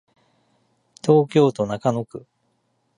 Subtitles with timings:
[1.03, 2.25] 東京都中野区